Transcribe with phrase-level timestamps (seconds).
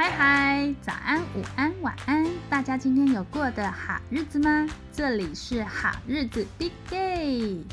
[0.00, 4.64] 嗨嗨，早安、午安、晚安，大家今天有过的好日子吗？
[4.92, 7.64] 这里是好日子 Big Day，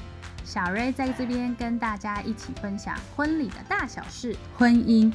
[0.44, 5.14] 小瑞在这边跟大家一起分享婚礼的大小事、婚姻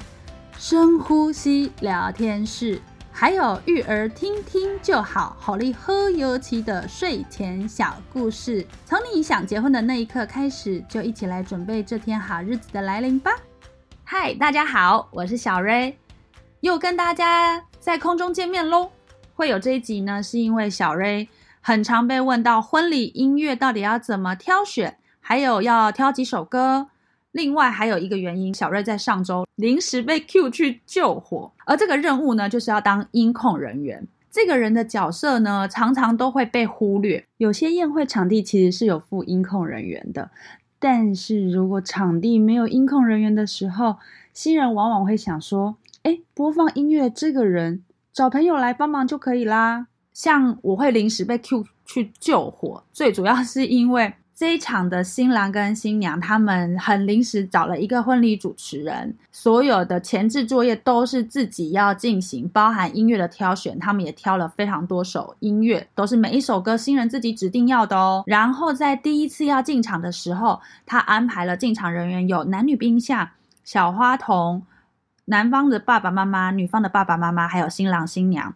[0.56, 2.80] 深呼吸聊天室，
[3.11, 8.64] 还有育儿听听就好，好利喝尤其的睡前小故事。
[8.86, 13.32] 从你想结婚的那一刻开始，就一起来准备这天好日子的来临吧。
[14.04, 16.00] 嗨，大家好，我是小瑞。
[16.61, 18.90] 又跟大家在空中见面喽！
[19.35, 21.26] 会有这一集呢，是因为小瑞
[21.62, 26.88] 很常被问到婚礼音乐到底要怎么挑选，还有要挑几首歌。
[27.32, 34.06] 另外还有一个原因，小瑞在上周临时被 Q 去救火，而这个任务呢，就是要当音控人员。
[34.30, 37.24] 这个人的角色呢，常常都会被忽略。
[37.38, 40.30] 有些宴会场地其实是有副音控人员的，
[40.78, 43.97] 但是如果场地没有音控人员的时候，
[44.34, 45.77] 新人往往会想说。
[46.03, 49.86] 哎，播放音乐，这个人找朋友来帮忙就可以啦。
[50.14, 68.24] 像我会临时被 Q 去救火，最主要是因为这一场的新郎跟新娘他们很临时找了一个婚礼主持人，所有的前置作业都是自己要进行，包含音乐的挑选，他们也挑了非常多首音乐，都是每一首歌新人自己指定要的哦。
[68.27, 73.28] 然后在第一次要进场的时候，他安排了进场人员有男女宾相、
[73.64, 74.62] 小花童。
[75.31, 78.53] 男方的爸爸妈妈、女方的爸爸妈妈，还有新郎新娘，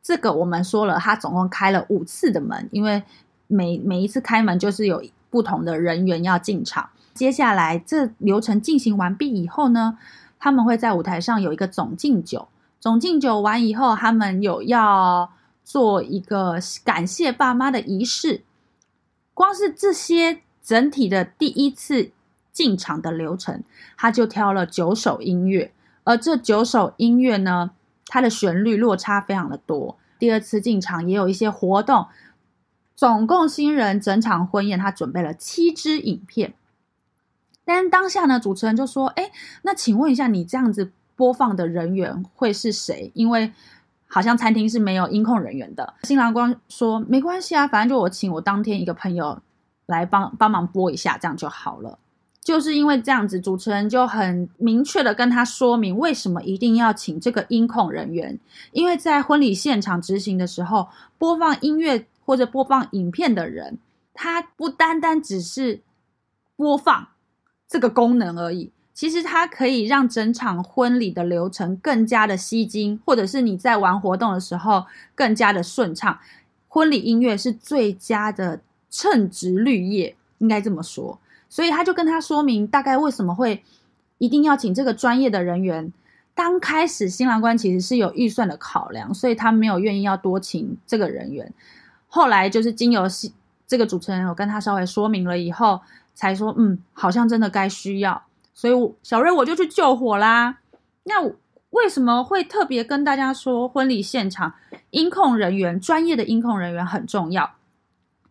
[0.00, 3.02] 这个我们说了，他总共开了五次的门，因为
[3.48, 6.90] 每每一次开门就是有不同的人员要进场。
[7.14, 9.98] 接下来这流程进行完毕以后呢，
[10.38, 12.46] 他们会在舞台上有一个总敬酒，
[12.78, 15.32] 总敬酒完以后，他们有要
[15.64, 18.42] 做一个感谢爸妈的仪式。
[19.34, 22.12] 光是这些整体的第一次
[22.52, 23.64] 进场的流程，
[23.96, 25.72] 他就挑了九首音乐。
[26.04, 27.72] 而这九首音乐呢，
[28.06, 29.98] 它的旋律落差非常的多。
[30.18, 32.06] 第二次进场也有一些活动，
[32.94, 36.54] 总共新人整场婚宴他准备了七支影片。
[37.64, 39.30] 但当下呢，主持人就说：“哎，
[39.62, 43.10] 那请问一下，你这样子播放的人员会是谁？
[43.14, 43.52] 因为
[44.06, 49.40] 好像餐厅是没有音控人员的。”新郎官说：“没关系啊，反正就我请我当天一个朋友
[49.86, 51.98] 来帮帮忙播一下，这样就好了。”
[52.44, 58.38] 就是因为这样子，主持人就很明确的跟他说明为什么一定要请这个音控人员，
[58.72, 63.78] 因为在婚礼现场执行的时候，播放音乐或者播放影片的人，
[64.12, 65.80] 他不单单只是
[66.54, 67.08] 播放
[67.66, 74.84] 这个功能而已，其实它可以让整场婚礼的流程更加的吸睛，或者是你在玩活动的时候
[75.14, 76.18] 更加的顺畅。
[76.68, 81.18] 婚礼音乐是最佳的称职绿叶，应该这么说。
[81.54, 83.62] 所以他就跟他说明大概为什么会
[84.18, 85.92] 一定要请这个专业的人员。
[86.34, 91.52] 刚开始新郎官其实是有预算的考量，所以他没有愿意要多请这个人员。
[92.08, 93.04] 后来就是经由
[93.68, 95.80] 这个主持人有跟他稍微说明了以后，
[96.12, 98.20] 才说嗯，好像真的该需要。
[98.52, 100.58] 所以小瑞我就去救火啦。
[101.04, 101.24] 那
[101.70, 104.54] 为什么会特别跟大家说婚礼现场
[104.90, 107.48] 音控人员专业的音控人员很重要？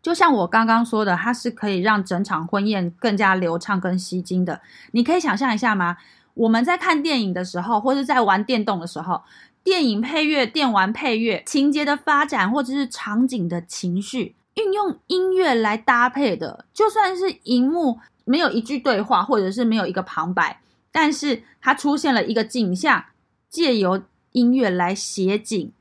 [0.03, 4.59] 就像我刚刚说的，它是可以让整场婚宴更加流畅、跟吸睛的。
[4.91, 5.95] 你可以想象一下吗？
[6.33, 9.21] 我们在看电影的时候，或者在玩电动的时候，
[9.63, 20.59] 电影配乐、电玩配乐、情节的发展，或者是场景的情绪，运用音乐来搭配的，就算是荧幕没有一句对话，或者是没有一个旁白，
[20.91, 23.05] 但是它出现了一个景象，
[23.49, 24.03] 借由
[24.33, 25.71] 音乐来写景，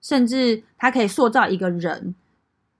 [0.00, 2.14] 甚至它可以塑造一个人。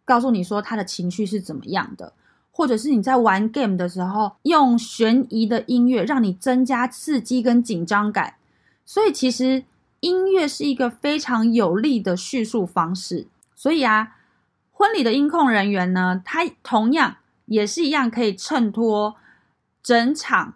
[0.04, 2.12] 告诉你说他的情绪是怎么样的，
[2.50, 8.34] 或者是你在玩 game 的时候用悬疑的音乐让你增加刺激跟紧张感，
[8.84, 9.64] 所以其实
[10.00, 13.26] 音乐是一个非常有力的叙述方式。
[13.54, 14.16] 所以啊，
[14.72, 19.14] 婚礼的音控人员呢，他同样也是一样可以衬托
[19.82, 20.54] 整场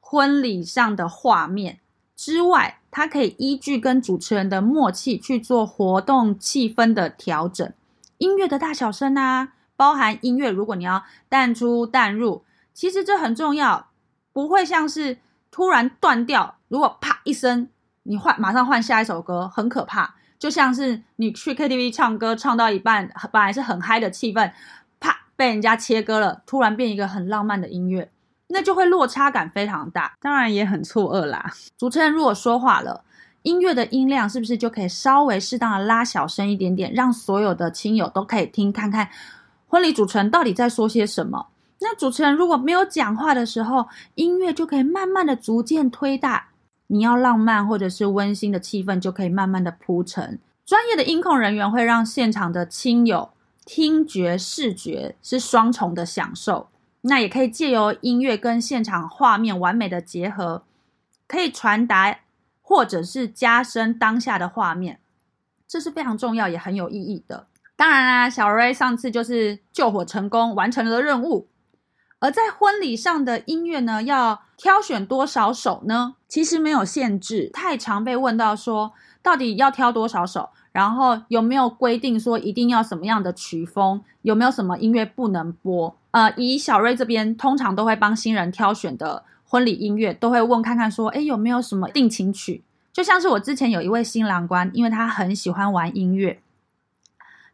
[0.00, 1.80] 婚礼上的画面
[2.14, 7.72] 之外，他可以依据跟主持人的默契去做活动气氛的调整。
[8.18, 13.88] 音乐的大小声啊，包含音乐，如果你要淡出淡入，其实这很重要，
[14.32, 15.18] 不会像是
[15.50, 16.56] 突然断掉。
[16.68, 17.68] 如果啪一声，
[18.04, 20.14] 你换马上换下一首歌，很可怕。
[20.38, 24.52] 就像是你去 KTV 唱歌，唱到一半本来是很嗨的气氛，
[25.00, 28.10] 啪被人家切割了，突然变一个很浪漫的音乐，
[28.48, 31.52] 那就会落差感非常大，当然也很错愕啦。
[31.78, 33.04] 主持人如果说话了。
[33.46, 39.08] 音乐的音量是不是就可以稍微适当的拉小声一点点，让所有的亲友都可以听，看看
[39.68, 41.46] 婚礼主持人到底在说些什么？
[41.80, 46.48] 那主持人如果没有讲话的时候，音乐就可以慢慢的逐渐推大，
[46.88, 50.40] 你要浪漫或者是温馨的气氛，就可以慢慢的铺陈。
[50.64, 53.30] 专业的音控人员会让现场的亲友
[53.64, 56.66] 听觉、视觉是双重的享受。
[57.02, 60.64] 那也可以借由音乐跟现场画面完美的结合，
[61.28, 62.18] 可以传达
[62.68, 64.98] 或者是加深当下的画面，
[65.68, 67.46] 这是非常重要也很有意义的。
[67.76, 71.46] 当然啦，小瑞上次就是救火成功，完成了任务。
[72.18, 76.16] 而在婚礼上的音乐呢，要挑选多少首呢？
[76.26, 77.48] 其实没有限制。
[77.52, 78.92] 太常被问到说，
[79.22, 80.50] 到底要挑多少首？
[80.72, 84.02] 然后有没有规定说一定要什么样的曲风？
[84.22, 85.96] 有没有什么音乐不能播？
[86.10, 89.22] 呃，以小瑞这边通常都会帮新人挑选的
[89.56, 92.62] 婚礼音乐，都会问看看说，哎，有没有什么定情曲？
[92.92, 96.40] 就像是我之前有一位新郎官，因为他很喜欢玩音乐。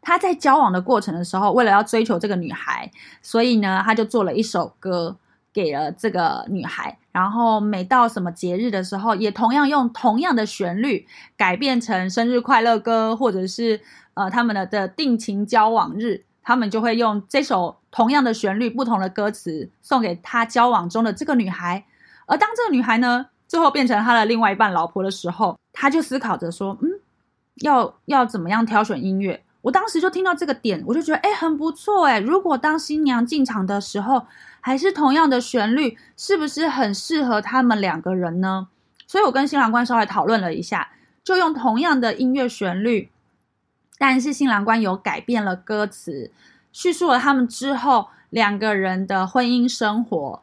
[0.01, 2.91] 他在交往的过程的时候，为了要追求这个女孩，
[3.21, 5.15] 所以呢，他就做了一首歌
[5.53, 6.97] 给了这个女孩。
[7.13, 11.07] 然后每到什么节日的时候，也同样用同样的旋律
[11.37, 13.79] 改变成生日快乐歌，或者是
[14.15, 21.85] 呃他们的的定情交往日，他们就会用这首同样的旋律、不同的歌词送给他交往中的这个女孩。
[22.25, 26.89] 而当这个女孩呢，最后变成他的另外一半老婆的时候，他就思考着说：“嗯，
[27.61, 32.19] 要要怎么样挑选音乐？”我当时就听到这个点，我就觉得哎很不错哎。
[32.19, 34.25] 如果当新娘进场的时候
[34.59, 38.67] 还是同样的旋律，是不是很适合他们两个人呢？
[39.07, 40.89] 所以我跟新郎官稍微讨论了一下，
[41.23, 43.09] 就用同样的音乐旋律，
[43.97, 46.31] 但是新郎官有改变了歌词，
[46.73, 50.42] 叙述了他们之后两个人的婚姻生活，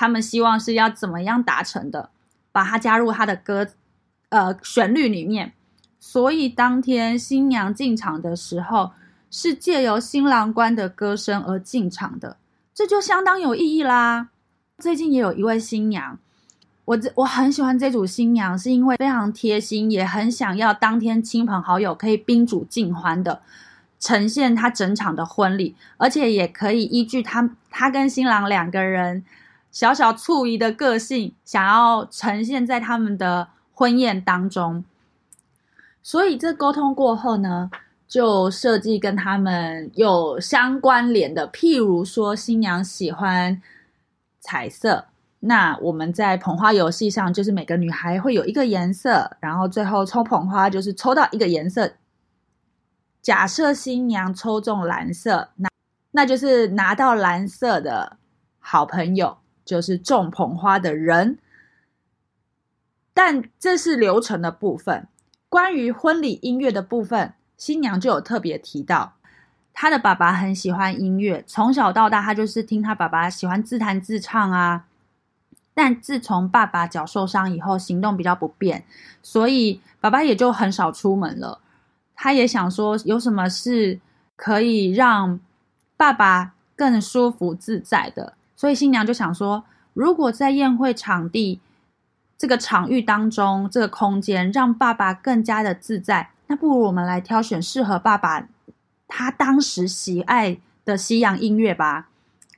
[0.00, 2.08] 他们希望是要怎么样达成的，
[2.52, 3.68] 把它加入他的歌
[4.30, 5.52] 呃旋律里面。
[5.98, 8.92] 所以当天新娘进场的时候，
[9.30, 12.38] 是借由新郎官的歌声而进场的，
[12.72, 14.30] 这就相当有意义啦。
[14.78, 16.18] 最近也有一位新娘，
[16.86, 23.42] 我我很喜欢这组新娘，是因为非常贴心，也很想要当天亲朋好友可以宾主尽欢的
[23.98, 29.22] 呈现她整场的婚礼，而且也可以依据她她跟新郎两个人
[29.70, 34.84] 小小醋意的个性，想要呈现在他们的婚宴当中。
[36.02, 37.70] 所以这沟通过后呢，
[38.08, 43.60] 就设计跟他们有相关联的，譬如说新娘喜欢
[44.40, 45.06] 彩色，
[45.40, 51.92] 那我们在捧花游戏上，就是每个女孩会有一个颜色，然后最后抽捧花就是抽到一个颜色。
[53.22, 55.68] 假设新娘抽中蓝色，那
[56.12, 58.16] 那就是拿到蓝色的
[58.58, 61.38] 好朋友，就是种捧花的人。
[63.12, 65.06] 但这是流程的部分。
[65.48, 69.14] 关于婚礼音乐的部分，新娘就有特别提到，
[69.72, 74.86] 她的爸爸很喜欢音乐，从小到大，他就是听他爸爸喜欢自弹自唱啊。
[75.74, 78.84] 但自从爸爸脚受伤以后，行动比较不便，
[79.22, 81.60] 所以爸爸也就很少出门了。
[82.14, 83.98] 他也想说，有什么是
[84.36, 85.40] 可以让
[85.96, 89.64] 爸爸更舒服自在的，所以新娘就想说，
[89.94, 91.60] 如果在宴会场地。
[92.36, 96.30] 这个场域当中，这个空间让爸爸更加的自在。
[96.46, 98.48] 那不如我们来挑选适合爸爸
[99.06, 102.08] 他当时喜爱的西洋音乐吧。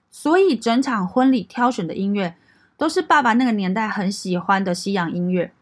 [0.09, 2.37] 所以整场婚礼挑选的音乐
[2.77, 5.53] 都是爸爸那个年代很喜欢的西洋音乐。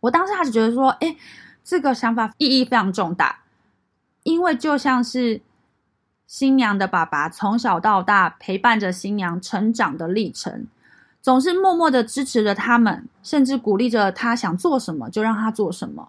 [0.00, 1.16] 我当时还是觉得说，哎，
[1.62, 3.40] 这个想法意义非常重大，
[4.22, 5.42] 因为就像是
[6.26, 10.66] 新娘的爸爸从小到大陪伴着新娘成长的历程。
[11.22, 16.08] 总是默默的支持着他们，甚至鼓励着他想做什么就让他做什么。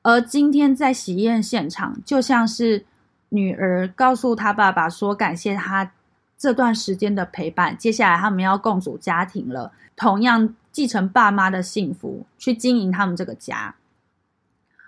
[0.00, 2.86] 而今天在喜宴现场，就像是
[3.28, 5.92] 女儿告诉他爸爸说感谢他
[6.38, 13.74] 这段时间的陪伴，接下来他们要共组家庭了，同样继承爸妈的幸福，去经营他们这个家。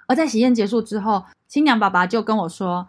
[0.06, 2.88] 而在喜宴结束之后，新娘爸爸就跟我说：“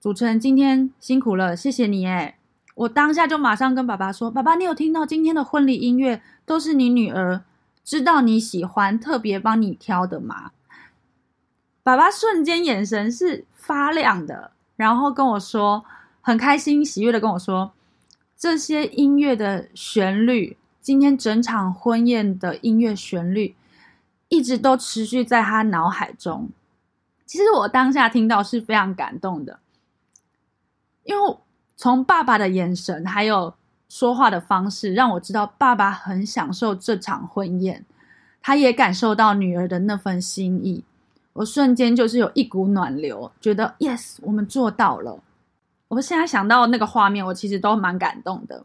[0.00, 2.36] 主持人今天辛苦了，谢谢你。”哎。
[2.76, 7.42] 我当下就马上跟爸爸说：“爸爸，你有听到今天的婚礼音乐都是你女儿
[7.84, 10.52] 知道你喜欢，特别帮你挑的吗？”
[11.82, 15.84] 爸爸瞬间眼神是发亮的，然后跟我说
[16.22, 17.72] 很开心、喜悦的跟我说
[18.38, 23.54] ：“这些音乐的旋律，今天整场婚宴的音乐旋律，
[24.30, 26.48] 一直都持续在他脑海中。”
[27.26, 29.58] 其实我当下听到是非常感动的，
[31.04, 31.36] 因为。
[31.82, 33.54] 从爸爸的眼神还有
[33.88, 37.82] 说话的方式，让我知道爸爸很享受这场婚宴，
[38.42, 40.84] 他也感受到女儿的那份心意。
[41.32, 45.18] 我瞬间就是有一股暖流，觉得 yes，我们做到了。
[45.88, 48.62] 我现在想到那个画面，我其实都蛮感动的。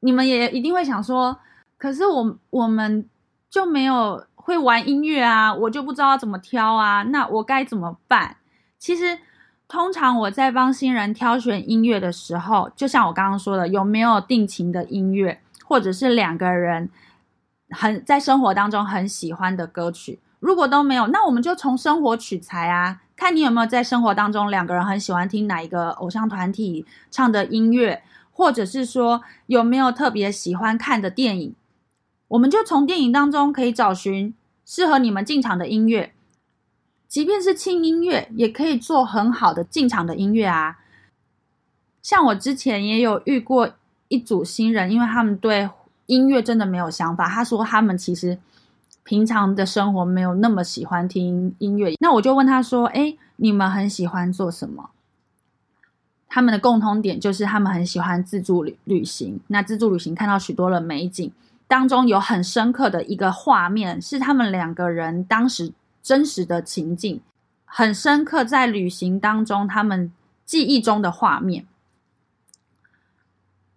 [0.00, 1.38] 你们也一定会想说，
[1.78, 3.08] 可是我我们
[3.48, 8.36] 就没有会玩音乐啊，我就不知道怎么挑啊，那我该怎么办？
[8.78, 9.18] 其实
[9.68, 16.88] 通常我在帮新人挑选音乐的时候，就像我刚刚说的，有没有定情的音乐，或者是两个人
[17.70, 20.20] 很在生活当中很喜欢的歌曲。
[20.40, 31.54] 如果都没有，那我们就从生活取材啊，看你有没有在生活当中两个人很喜欢听哪一个偶像团体唱的音乐，或者是说有没有特别喜欢看的电影，
[32.28, 34.32] 我们就从电影当中可以找寻
[34.64, 36.14] 适合你们进场的音乐，
[37.08, 40.78] 即便是轻音乐，也可以做很好的进场的音乐啊。
[42.02, 43.70] 像我之前也有遇过
[44.06, 45.68] 一组新人，因为他们对
[46.06, 48.38] 音乐真的没有想法，他说他们其实。
[49.04, 54.90] 平常的生活没有那么喜欢听音乐，那我就问他说：“哎，你们很喜欢做什么？”
[56.28, 59.40] 他们的共同点就是他们很喜欢自助旅旅行。
[59.46, 61.32] 那自助旅行看到许多的美景，
[61.66, 67.20] 当中有很深刻的一个画面，是他们两个人当时真实的情境，
[67.64, 70.12] 很深刻在旅行当中他们
[70.44, 71.66] 记忆中的画面。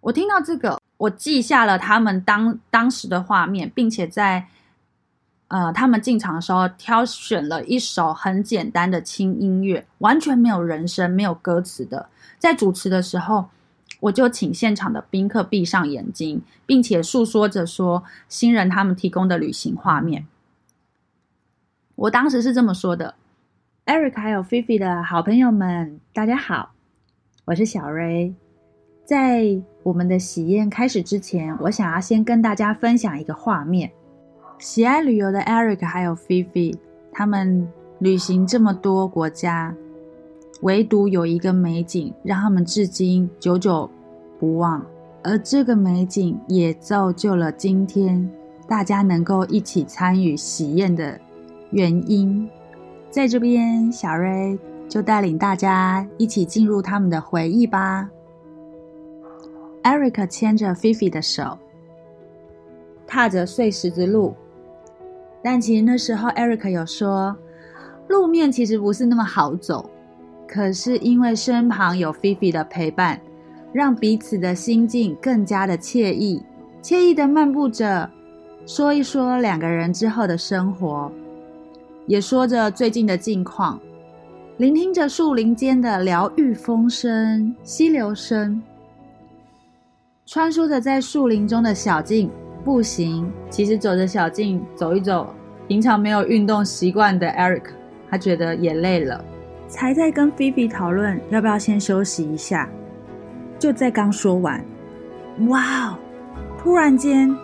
[0.00, 4.48] 我听到这个，我记下了他们当当时的画面，并且在。
[5.48, 12.08] 呃，他们进场的时候挑选了一首很简单的轻音乐，完全没有人声、没有歌词的。
[12.38, 13.50] 在主持的时候，
[14.00, 20.26] 我就请现场的宾客闭上眼睛，并且诉说着说新人他们提供的旅行画面。
[21.94, 23.14] 我当时是这么说的
[23.84, 26.70] ：“Eric 还有菲菲的好朋友们，大家好，
[27.44, 28.34] 我是小瑞。
[29.04, 33.90] 在我们的喜宴开始之前，我想要先跟大家分享一个画面。”
[34.58, 36.76] 喜爱旅游的 Eric 还有 Fifi，
[37.12, 37.68] 他们
[37.98, 39.74] 旅行这么多国家，
[40.62, 43.90] 唯独有一个美景让他们至今久久
[44.38, 44.84] 不忘，
[45.22, 48.30] 而这个美景也造就了今天
[48.66, 51.20] 大家能够一起参与喜宴的
[51.72, 52.48] 原因。
[53.10, 58.08] 在这边，小瑞就带领大家一起进入他们的回忆吧。
[59.82, 61.58] Eric 牵着 Fifi 的手，
[63.06, 64.34] 踏着碎石子路。
[65.42, 67.36] 但其实那时候，Eric 有说，
[68.06, 69.90] 路面其实不是那么好走，
[70.46, 73.20] 可是因为身旁有菲菲的陪伴，
[73.72, 76.40] 让彼此的心境更加的惬意，
[76.80, 78.08] 惬意的漫步着，
[78.66, 81.10] 说一说两个人之后的生活，
[82.06, 83.80] 也说着最近的近况，
[84.56, 88.62] 聆听着树林间的疗愈风声、溪流声，
[90.26, 92.30] 穿梭着在树林中的小径。
[92.64, 95.34] 步行，其实走着小径走一走，
[95.66, 97.64] 平常没有运动习惯的 Eric，
[98.08, 99.24] 他觉得也累了，
[99.66, 102.70] 才在跟菲菲讨论要不要先休息一下。
[103.58, 104.64] 就在刚说完，
[105.48, 105.98] 哇哦！
[106.56, 107.36] 突然间，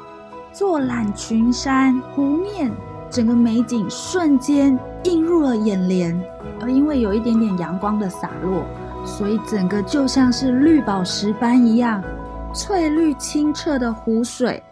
[0.53, 2.71] 坐览群山，湖面
[3.11, 6.21] 整个美景瞬间映入了眼帘，
[6.61, 8.65] 而因为有一点点阳光的洒落，
[9.05, 12.03] 所以整个就像是绿宝石般一样，
[12.55, 14.63] 翠绿清澈的湖水。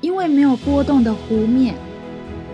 [0.00, 1.76] 因为没有波动的湖面，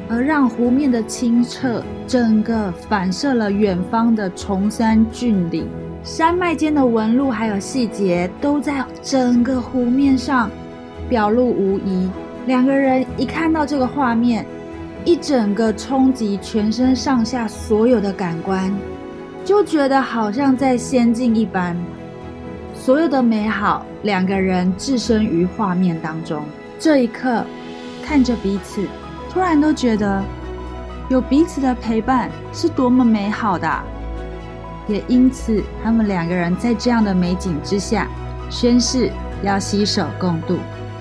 [0.07, 5.67] 而让湖面的清澈整个反射了远方的崇山峻岭，
[6.03, 10.51] 山脉间的纹路还有细节都在整个湖面上
[11.09, 12.11] 表露无遗。
[12.47, 14.45] 两个人一看到这个画面，
[15.09, 18.71] 一整个冲击全身上下所有的感官，
[19.43, 21.75] 就觉得好像在仙境一般，
[22.75, 26.45] 所有的美好，两个人置身于画面当中。
[26.79, 27.43] 这一刻，
[28.05, 28.85] 看着彼此，
[29.31, 30.23] 突然都觉得
[31.09, 33.83] 有彼此的陪伴是多么美好的。
[34.89, 38.07] 也因此，他们两个人在这样的美景之下，
[38.51, 39.11] 宣誓
[39.43, 40.59] 要携手共度。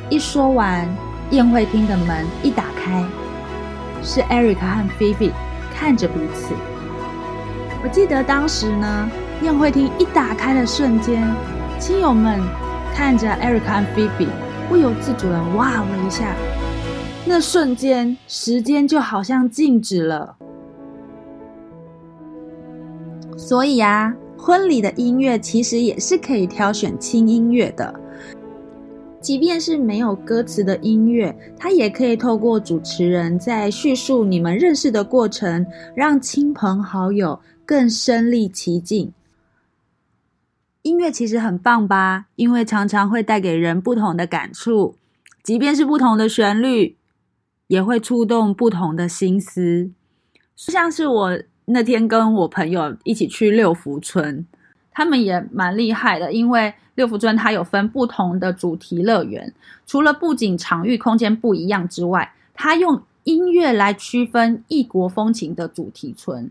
[0.09, 0.87] 一说完，
[1.31, 3.03] 宴会厅的门一打开，
[4.03, 5.31] 是 Eric 和 Phoebe
[5.73, 6.53] 看着彼此。
[7.83, 9.09] 我记得当时呢，
[9.41, 11.27] 宴会厅一打开的瞬间，
[11.79, 12.39] 亲友们
[12.93, 14.27] 看着 Eric 和 Phoebe，。
[14.69, 16.35] 不由自主的哇了一下，
[17.25, 20.35] 那瞬间时间就好像静止了。
[23.37, 27.97] 所以啊，婚礼的音乐其实也是可以挑选轻音乐的，
[29.19, 39.11] 即便是没有歌词的音乐，它也可以透过主持人在叙述你们认识的过程，让亲朋好友更身临其境。
[40.83, 44.95] 音乐其实很棒吧，因为常常会带给人不同的感触，
[45.43, 46.95] 即便是不同的旋律，
[47.67, 49.91] 也会触动不同的心思。
[50.55, 54.45] 像是我那天跟我朋友一起去六福村，
[54.91, 59.53] 他们也蛮厉害的，因为六福村它有分不同的主题乐园，
[59.85, 66.49] 除了布景场域空间不一样之外，它用音乐来区分异国风情的主题村。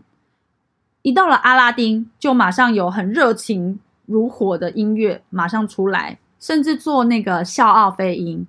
[1.01, 8.47] 一到了阿拉丁，就马上有很热情如火的音乐马上出来，甚至做那个笑傲飞鹰。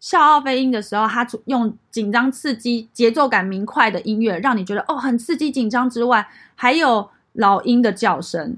[0.00, 8.56] 笑傲飞鹰的时候，它用紧张刺激、节奏感明快的音乐，让你觉得哦很刺激紧张之外，还有老鹰的叫声，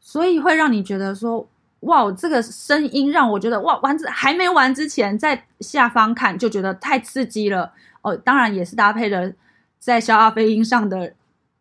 [0.00, 1.46] 所以会让你觉得说
[1.80, 8.16] 哇，这个声音让我觉得哇，玩子还没玩之前，在下方看就觉得太刺激了哦。
[8.16, 9.32] 当然也是搭配了
[9.78, 11.14] 在笑傲飞音上的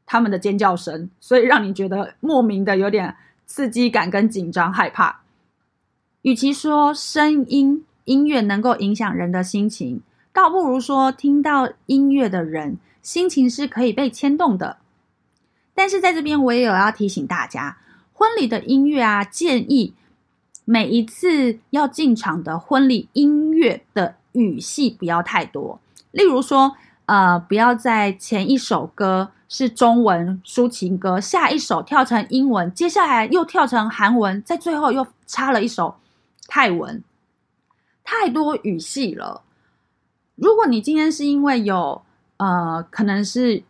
[0.06, 5.22] 他们的尖叫声，所以让你觉得莫名的有点刺激感跟紧张害怕。
[6.22, 7.86] 与其说声音。
[8.06, 10.00] 音乐能够影响人的心情，
[10.32, 14.78] 倒不如说听到音乐的人心情是可以被牵动的。
[15.74, 17.80] 但是在这边，我也有要提醒大家，
[18.14, 19.96] 婚礼的音乐啊，建议
[20.66, 25.80] 每一次要进场的婚礼音乐的语系不要太多。
[26.12, 35.96] 例如说，呃，不要在前一首歌是中文抒情歌，下一首跳成英文，接下来又跳成韩文，在最后又插了一首
[36.48, 37.04] 泰文。
[38.04, 39.44] 太多语系了。
[40.36, 42.02] 如果你今天是因为有
[42.38, 43.64] 呃，可能是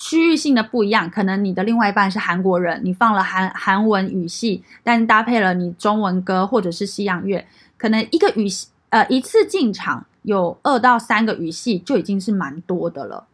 [0.00, 7.44] 区域性的不一样，可能你的另外一半是韩国人，你放了韩韩文语系，但搭配了你中文歌或者是西洋乐，
[7.76, 13.26] 可能一个语系呃一次进场有二到三个语系就已经是蛮多的了。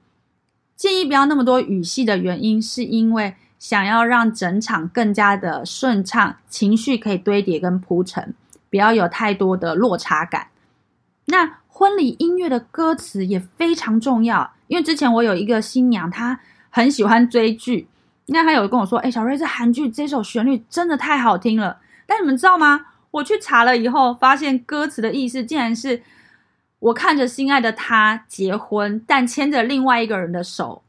[0.74, 8.34] 建议不要那么多语系的原因，是因为想要让整场更加的顺畅，情绪可以堆叠跟铺陈。
[8.70, 10.48] 不要有太多的落差感。
[11.26, 16.40] 那婚礼音乐的歌词也非常重要，因为之前我有一个新娘，她
[16.74, 17.86] 很喜欢追剧，
[18.26, 22.86] 那他有跟我说：“哎，小瑞，这韩剧这首旋律真的太好听了。”但你们知道吗？
[23.12, 26.02] 我去查了以后，发现歌词的意思竟然是
[26.80, 30.82] 我看着心爱的他结婚，但牵着另外一个人的手，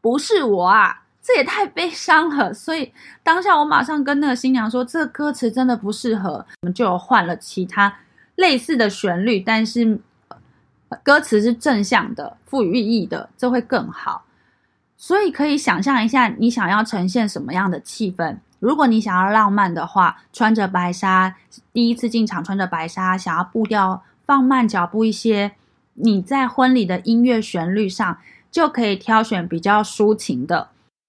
[0.00, 1.02] 不是我啊。
[1.22, 2.90] 这也太悲伤了，所以
[3.22, 7.94] 当下我马上跟那个新娘说，这歌词真的不适合，我们就换了其他
[8.36, 10.00] 类似的旋律，但是
[11.02, 14.24] 歌词是正向的、赋予意义的，这会更好。
[15.02, 18.36] 所以可以想象一下，你想要呈现什么样的气氛？
[18.58, 21.34] 如果你想要浪漫的话，穿着白纱，
[21.72, 25.52] 第一次进场穿着白纱，想要步调放慢脚步一些，
[25.94, 28.18] 你在婚礼的音乐旋律上
[28.50, 30.68] 就可以挑选比较抒情的。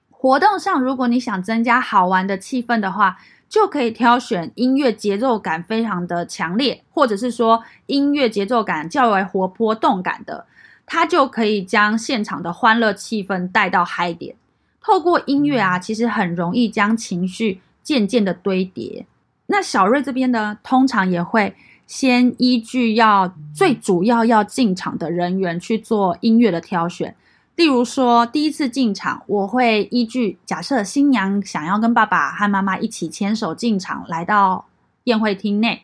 [0.10, 3.17] 活动上，如果你想增加好玩的气氛的话，
[3.49, 10.45] 就可以挑选音乐节奏感非常的强烈，或者是说音乐节奏感较为活泼动感的，
[10.93, 14.36] 它就可以将现场的欢乐气氛带到嗨点。
[14.82, 19.06] 透过音乐啊，其实很容易将情绪渐渐的堆叠。
[19.45, 21.56] 那小瑞这边呢，通常也会
[21.88, 27.15] 先依据要最主要要进场的人员去做音乐的挑选。
[27.56, 34.65] 例如说，第一次进场，我会依据假设新娘想要跟爸爸和妈妈一起牵手进场，来到
[35.06, 35.84] 宴会厅内，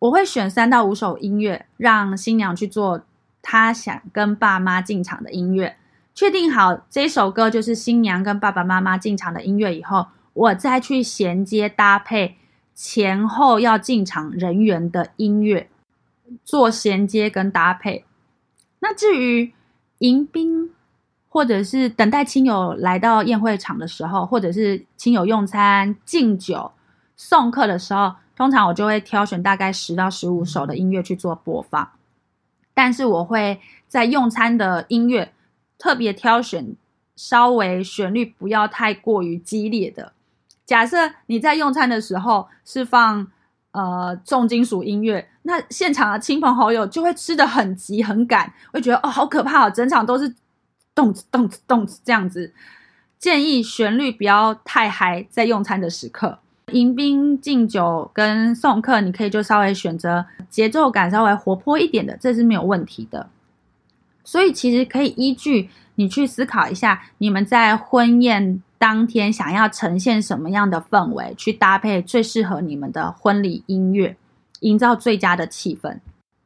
[0.00, 3.00] 我会选三到五首音乐，让新娘去做
[3.42, 5.76] 他想跟爸妈进场的音乐。
[6.14, 12.36] 确定好这首歌就是新娘跟爸爸妈妈进场的音乐以后，我再去衔接搭配
[12.74, 15.68] 前后要进场人员的音乐，
[16.44, 18.04] 做衔接跟搭配。
[18.80, 19.52] 那至于
[19.98, 20.72] 迎宾。
[21.30, 26.72] 或者是等待亲友来到宴会场的时候，或者是亲友用餐敬酒
[27.16, 31.86] 送客的时候，通常我就会挑选大概十到十五首的音乐去做播放。
[32.78, 35.32] 但是我会在用餐的音乐
[35.76, 36.76] 特别挑选
[37.16, 40.12] 稍微旋律不要太过于激烈的。
[40.64, 43.26] 假设你在用餐的时候是放
[43.72, 50.32] 呃重金属音乐，那现场的亲朋好友就会吃的很急很赶，会觉得哦好可怕哦，整场都是。
[50.94, 52.52] 动次动次动次这样子，
[53.20, 56.40] 建议旋律不要太嗨，在用餐的时刻，
[56.72, 63.28] 迎宾敬酒跟送客，你可以就稍微选择节奏感稍微活泼一点的，这是没有问题的。
[64.24, 74.16] 所以其实可以依据你去思考一下，你们在婚宴当天想要呈现什么样的氛围，去搭配最适合你们的婚礼音乐，
[74.60, 75.98] 营造最佳的气氛。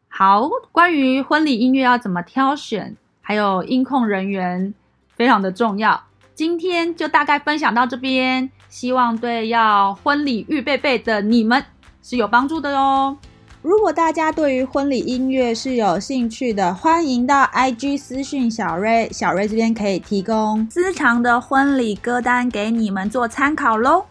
[0.09, 2.97] 好，关于婚礼音乐要怎么挑选？
[3.21, 4.73] 还有音控人员
[5.15, 6.05] 非常的重要。
[6.35, 11.63] 今天就大概分享到这边，希望对要婚礼预备备的你们
[12.03, 13.15] 是有帮助的哦。
[13.61, 24.07] 如果大家对于婚礼音乐是有兴趣的，欢迎到 IG 私讯小瑞，小瑞这边可以提供私藏的婚礼歌单给你们做参考喽。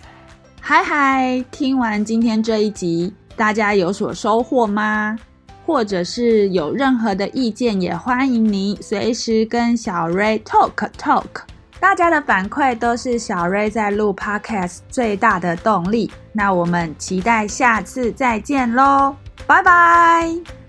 [0.59, 5.17] 嗨嗨，听完今天这一集，大家有所收获吗？
[5.65, 11.25] 或者是有任何的意见，也欢迎您随时跟小瑞 talk talk。
[11.81, 16.09] 大家的反馈都是小瑞在录 podcast 最大的动力。
[16.31, 19.15] 那我们期待下次再见喽，
[19.47, 20.60] 拜拜。